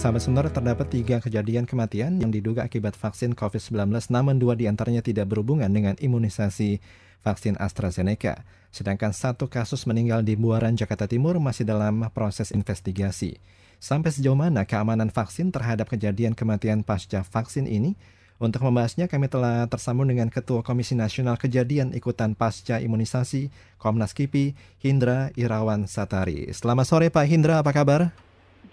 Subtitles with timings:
[0.00, 5.04] Sahabat Sonora terdapat tiga kejadian kematian yang diduga akibat vaksin COVID-19 namun dua di antaranya
[5.04, 6.80] tidak berhubungan dengan imunisasi
[7.20, 8.48] vaksin AstraZeneca.
[8.72, 13.44] Sedangkan satu kasus meninggal di Buaran, Jakarta Timur masih dalam proses investigasi.
[13.76, 17.92] Sampai sejauh mana keamanan vaksin terhadap kejadian kematian pasca vaksin ini?
[18.40, 24.56] Untuk membahasnya kami telah tersambung dengan Ketua Komisi Nasional Kejadian Ikutan Pasca Imunisasi Komnas KIPI
[24.80, 26.48] Hindra Irawan Satari.
[26.56, 28.29] Selamat sore Pak Hindra, apa kabar?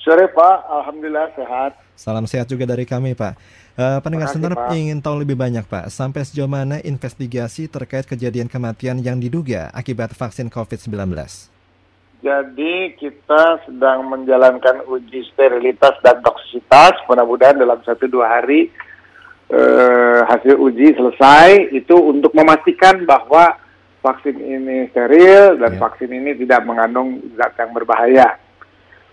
[0.08, 1.76] Sore Pak, Alhamdulillah sehat.
[2.00, 3.36] Salam sehat juga dari kami Pak.
[3.76, 9.04] Uh, pendengar senar ingin tahu lebih banyak Pak, sampai sejauh mana investigasi terkait kejadian kematian
[9.04, 11.12] yang diduga akibat vaksin COVID-19?
[12.24, 18.72] Jadi kita sedang menjalankan uji sterilitas dan toksisitas, mudah-mudahan dalam satu dua hari
[19.52, 23.60] eh, hasil uji selesai itu untuk memastikan bahwa
[24.00, 25.82] vaksin ini steril dan yeah.
[25.84, 28.47] vaksin ini tidak mengandung zat yang berbahaya.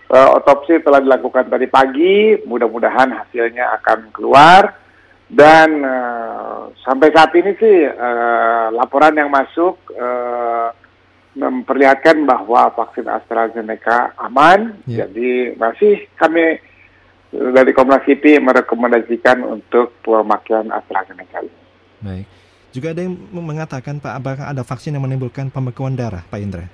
[0.05, 4.77] Uh, otopsi telah dilakukan tadi pagi, mudah-mudahan hasilnya akan keluar
[5.25, 10.69] dan uh, sampai saat ini sih uh, laporan yang masuk uh,
[11.33, 15.03] memperlihatkan bahwa vaksin AstraZeneca aman, yeah.
[15.03, 16.61] jadi masih kami
[17.35, 21.43] dari Komnas KIPI merekomendasikan untuk pemakaian AstraZeneca.
[21.99, 22.25] Baik.
[22.71, 26.67] Juga ada yang mengatakan Pak, apakah ada vaksin yang menimbulkan pembekuan darah, Pak Indra?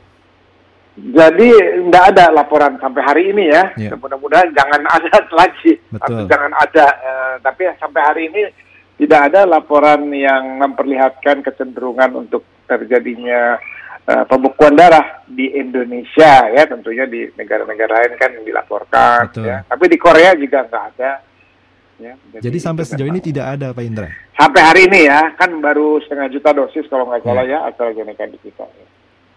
[0.92, 1.50] Jadi
[1.88, 3.72] tidak ada laporan sampai hari ini ya.
[3.80, 3.96] ya.
[3.96, 6.04] Mudah-mudahan jangan ada lagi Betul.
[6.04, 6.86] atau jangan ada.
[7.00, 8.42] Eh, tapi sampai hari ini
[9.02, 13.58] tidak ada laporan yang memperlihatkan kecenderungan untuk terjadinya
[14.06, 19.50] uh, pembekuan darah di Indonesia ya tentunya di negara-negara lain kan dilaporkan Betul.
[19.50, 21.12] ya tapi di Korea juga nggak ada
[21.98, 25.50] ya jadi, jadi sampai sejauh ini tidak ada Pak Indra sampai hari ini ya kan
[25.58, 28.88] baru setengah juta dosis kalau nggak salah ya, ya AstraZeneca di kita ya.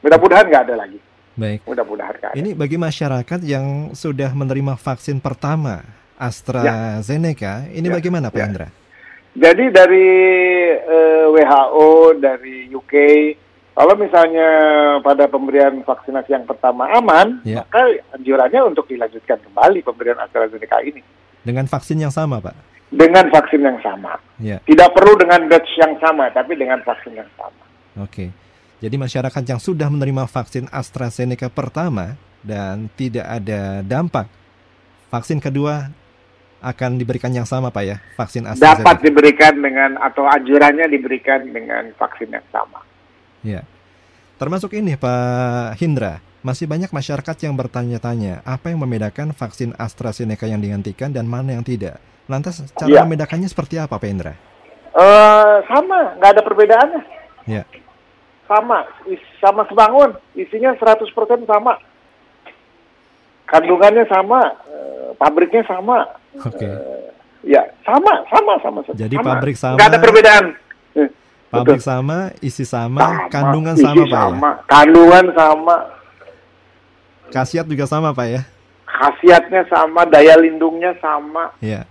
[0.04, 1.00] mudah-mudahan nggak ada lagi
[1.34, 2.28] baik mudah-mudahan ada.
[2.38, 5.82] ini bagi masyarakat yang sudah menerima vaksin pertama
[6.18, 7.74] AstraZeneca ya.
[7.74, 7.94] ini ya.
[7.94, 8.46] bagaimana Pak ya.
[8.46, 8.68] Indra
[9.34, 10.08] jadi dari
[10.78, 12.94] eh, WHO dari UK
[13.74, 14.48] kalau misalnya
[15.02, 17.66] pada pemberian vaksinasi yang pertama aman, ya.
[17.66, 17.82] maka
[18.14, 21.02] anjurannya untuk dilanjutkan kembali pemberian AstraZeneca ini.
[21.42, 22.54] Dengan vaksin yang sama, Pak?
[22.94, 24.14] Dengan vaksin yang sama.
[24.38, 24.62] Ya.
[24.62, 27.62] Tidak perlu dengan batch yang sama, tapi dengan vaksin yang sama.
[27.98, 28.30] Oke.
[28.82, 34.28] Jadi masyarakat yang sudah menerima vaksin AstraZeneca pertama dan tidak ada dampak,
[35.08, 35.88] vaksin kedua
[36.64, 37.96] akan diberikan yang sama, Pak ya?
[38.16, 38.82] Vaksin AstraZeneca.
[38.82, 42.80] Dapat diberikan dengan atau anjurannya diberikan dengan vaksin yang sama.
[43.44, 43.62] Ya.
[44.40, 50.60] Termasuk ini Pak Hindra, masih banyak masyarakat yang bertanya-tanya apa yang membedakan vaksin AstraZeneca yang
[50.60, 52.00] dihentikan dan mana yang tidak.
[52.28, 53.04] Lantas cara ya.
[53.04, 54.34] membedakannya seperti apa Pak Hindra?
[54.96, 57.02] Uh, sama, nggak ada perbedaannya.
[57.44, 57.62] Ya.
[58.44, 58.84] Sama,
[59.40, 61.80] sama sebangun, isinya 100% sama.
[63.48, 66.04] Kandungannya sama, uh, pabriknya sama.
[66.44, 66.60] Oke.
[66.60, 66.72] Okay.
[66.72, 67.08] Uh,
[67.44, 68.80] ya, sama, sama, sama.
[68.92, 69.26] Jadi sama.
[69.32, 69.76] pabrik sama.
[69.80, 70.46] Nggak ada perbedaan.
[71.54, 71.86] Pabrik Betul.
[71.86, 74.18] sama, isi sama, sama kandungan isi sama, Pak ya?
[74.18, 74.50] sama.
[74.50, 74.52] ya?
[74.66, 75.76] Kandungan sama.
[77.30, 78.42] Khasiat juga sama, Pak ya?
[78.90, 81.54] Khasiatnya sama, daya lindungnya sama.
[81.62, 81.86] Iya.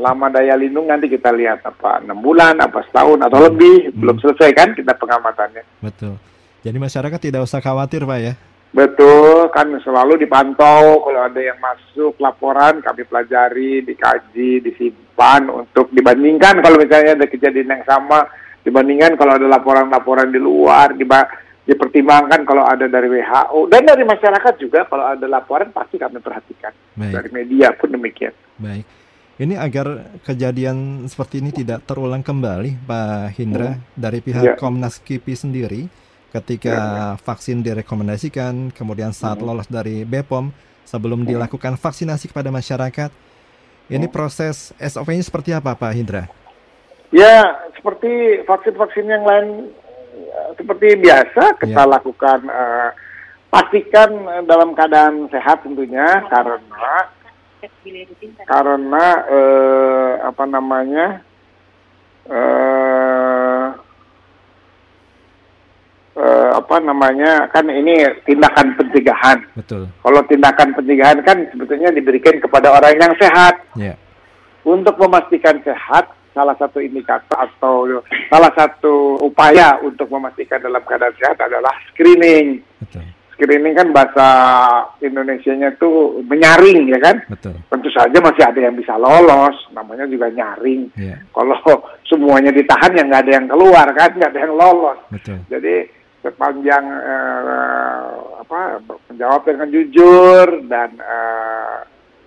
[0.00, 4.00] Lama daya lindung nanti kita lihat apa enam bulan, apa setahun atau lebih, hmm.
[4.00, 5.84] belum selesai kan kita pengamatannya.
[5.84, 6.16] Betul.
[6.64, 8.34] Jadi masyarakat tidak usah khawatir, Pak ya?
[8.70, 16.62] Betul, kan selalu dipantau kalau ada yang masuk laporan kami pelajari, dikaji, disimpan untuk dibandingkan
[16.62, 18.30] kalau misalnya ada kejadian yang sama
[18.62, 21.26] dibandingkan kalau ada laporan-laporan di luar, diba
[21.66, 26.74] dipertimbangkan kalau ada dari WHO dan dari masyarakat juga kalau ada laporan pasti kami perhatikan
[26.98, 27.14] Baik.
[27.14, 28.34] dari media pun demikian.
[28.58, 28.86] Baik.
[29.40, 33.96] Ini agar kejadian seperti ini tidak terulang kembali, Pak Hindra, hmm.
[33.96, 34.54] dari pihak ya.
[34.60, 35.88] Komnas KIPI sendiri
[36.28, 39.48] ketika ya, vaksin direkomendasikan, kemudian saat hmm.
[39.48, 40.52] lolos dari BPOM
[40.84, 41.32] sebelum hmm.
[41.32, 43.08] dilakukan vaksinasi kepada masyarakat.
[43.88, 44.12] Ini hmm.
[44.12, 46.28] proses SOP-nya seperti apa, Pak Hindra?
[47.08, 49.72] Ya, seperti vaksin-vaksin yang lain
[50.12, 51.88] eh, seperti biasa kita ya.
[51.88, 52.92] lakukan uh,
[53.48, 57.08] pastikan dalam keadaan sehat tentunya karena
[58.48, 61.06] karena uh, apa namanya
[62.28, 62.90] uh,
[66.70, 69.38] apa namanya kan ini tindakan pencegahan.
[69.56, 69.88] Betul.
[69.90, 73.58] Kalau tindakan pencegahan kan sebetulnya diberikan kepada orang yang sehat.
[73.74, 73.96] Yeah.
[74.60, 81.40] Untuk memastikan sehat, salah satu indikator atau salah satu upaya untuk memastikan dalam keadaan sehat
[81.40, 82.60] adalah screening.
[82.78, 83.08] Betul.
[83.40, 84.28] Screening kan bahasa
[85.00, 87.16] Indonesia-nya itu menyaring ya kan.
[87.24, 87.56] Betul.
[87.72, 90.92] Tentu saja masih ada yang bisa lolos, namanya juga nyaring.
[90.92, 91.24] Yeah.
[91.32, 91.56] Kalau
[92.12, 95.00] semuanya ditahan ya nggak ada yang keluar kan, nggak ada yang lolos.
[95.08, 95.40] Betul.
[95.48, 95.88] Jadi
[96.20, 101.80] sepanjang uh, apa menjawab dengan jujur dan uh,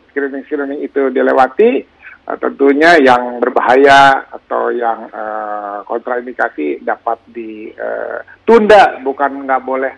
[0.10, 1.86] screening-screening itu dilewati,
[2.26, 9.94] uh, tentunya yang berbahaya atau yang uh, kontraindikasi dapat ditunda, bukan nggak boleh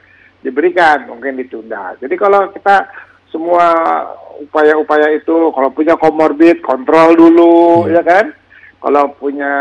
[0.45, 1.97] diberikan, mungkin ditunda.
[1.97, 2.85] Jadi kalau kita
[3.33, 3.65] semua
[4.37, 7.97] upaya-upaya itu, kalau punya komorbid, kontrol dulu, hmm.
[7.97, 8.25] ya kan?
[8.77, 9.53] Kalau punya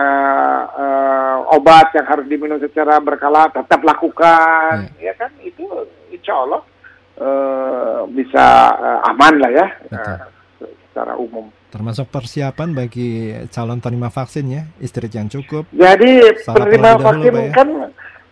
[0.69, 5.01] uh, obat yang harus diminum secara berkala, tetap lakukan, hmm.
[5.01, 5.33] ya kan?
[5.41, 5.65] Itu
[6.13, 6.61] insya Allah
[7.19, 8.45] uh, bisa
[8.77, 9.67] uh, aman lah ya,
[9.97, 10.29] uh,
[10.61, 15.67] secara umum termasuk persiapan bagi calon penerima vaksin ya, istri yang cukup.
[15.75, 17.51] Jadi penerima vaksin ya.
[17.51, 17.69] kan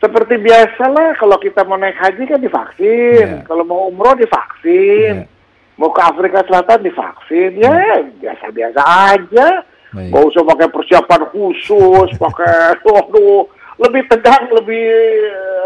[0.02, 3.46] seperti biasa lah kalau kita mau naik haji kan divaksin, yeah.
[3.46, 5.78] kalau mau umroh divaksin, yeah.
[5.78, 8.18] mau ke Afrika Selatan divaksin, ya hmm.
[8.18, 9.62] biasa-biasa aja.
[9.94, 10.10] Baik.
[10.10, 13.46] Gak usah pakai persiapan khusus, pakai, waduh,
[13.78, 14.90] lebih tegang, lebih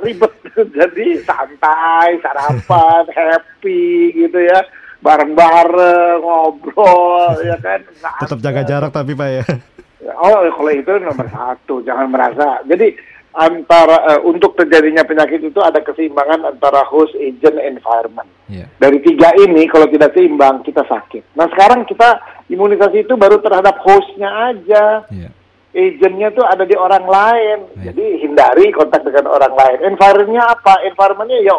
[0.04, 0.32] ribet.
[0.76, 4.60] Jadi santai, sarapan, happy gitu ya
[4.96, 7.78] bareng-bareng ngobrol ya kan
[8.24, 9.44] tetap jaga jarak tapi pak ya
[10.18, 12.96] oh kalau itu nomor satu jangan merasa jadi
[13.36, 18.26] antara uh, untuk terjadinya penyakit itu ada keseimbangan antara host, agent, environment.
[18.48, 18.72] Yeah.
[18.80, 21.36] Dari tiga ini kalau tidak seimbang kita sakit.
[21.36, 22.16] Nah sekarang kita
[22.48, 25.04] imunisasi itu baru terhadap hostnya aja.
[25.12, 25.32] Yeah.
[25.76, 27.58] Agentnya tuh ada di orang lain.
[27.76, 27.92] Yeah.
[27.92, 29.78] Jadi hindari kontak dengan orang lain.
[29.92, 30.80] Environmentnya apa?
[30.88, 31.56] Environmentnya ya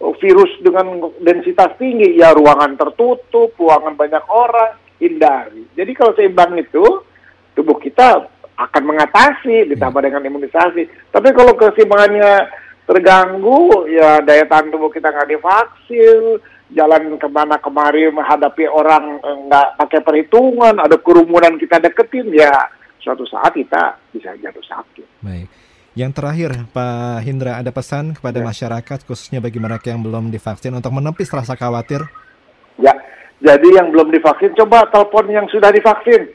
[0.00, 5.68] virus dengan densitas tinggi, ya ruangan tertutup, ruangan banyak orang, hindari.
[5.76, 7.04] Jadi kalau seimbang itu,
[7.52, 8.24] tubuh kita
[8.60, 10.84] akan mengatasi ditambah dengan imunisasi.
[11.08, 12.50] Tapi kalau keseimbangannya
[12.84, 16.42] terganggu, ya daya tahan tubuh kita nggak divaksin,
[16.74, 22.52] jalan ke mana kemari menghadapi orang eh, nggak pakai perhitungan, ada kerumunan kita deketin, ya
[23.00, 25.06] suatu saat kita bisa jatuh sakit.
[25.24, 25.48] Baik.
[25.98, 28.46] Yang terakhir, Pak Hindra, ada pesan kepada ya.
[28.46, 32.06] masyarakat, khususnya bagi mereka yang belum divaksin, untuk menepis rasa khawatir?
[32.78, 32.94] Ya,
[33.42, 36.30] jadi yang belum divaksin, coba telepon yang sudah divaksin.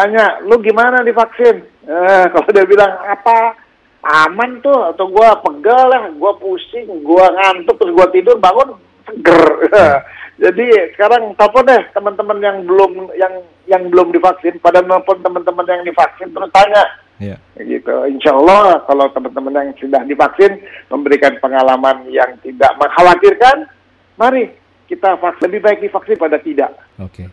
[0.00, 1.60] Tanya, lu gimana divaksin?
[1.84, 3.52] Eh, kalau dia bilang, apa?
[4.00, 9.44] Aman tuh, atau gua pegal lah, gua pusing, gua ngantuk, terus gua tidur, bangun, seger.
[10.40, 15.84] Jadi sekarang telepon deh teman-teman yang belum yang yang belum divaksin, pada telepon teman-teman yang
[15.84, 16.84] divaksin terus tanya,
[17.20, 17.36] Ya.
[17.60, 17.92] Gitu.
[18.08, 20.56] Insya Allah kalau teman-teman yang sudah divaksin
[20.88, 23.68] memberikan pengalaman yang tidak mengkhawatirkan,
[24.16, 24.56] mari
[24.88, 26.72] kita vaksin lebih baik divaksin pada tidak.
[26.96, 27.28] Oke.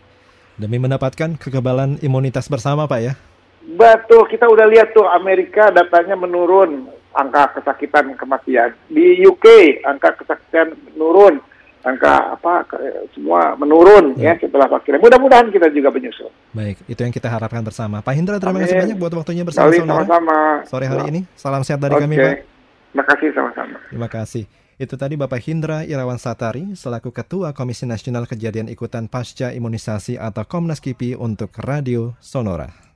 [0.58, 3.14] Demi mendapatkan kekebalan imunitas bersama, Pak ya.
[3.62, 8.74] Betul, kita udah lihat tuh Amerika datanya menurun angka kesakitan kematian.
[8.90, 11.38] Di UK angka kesakitan menurun
[11.86, 12.66] angka apa
[13.14, 14.98] semua menurun ya, ya setelah vaksin.
[14.98, 16.26] Mudah-mudahan kita juga menyusul.
[16.50, 18.02] Baik, itu yang kita harapkan bersama.
[18.02, 20.38] Pak Hindra, terima kasih banyak buat waktunya bersama sama-sama.
[20.66, 22.02] Sore hari ini, salam sehat dari okay.
[22.02, 22.34] kami, Pak.
[22.90, 23.78] Terima kasih sama-sama.
[23.94, 24.44] Terima kasih.
[24.78, 30.46] Itu tadi Bapak Hindra Irawan Satari selaku Ketua Komisi Nasional Kejadian Ikutan Pasca Imunisasi atau
[30.46, 32.87] Komnas KIPI untuk Radio Sonora.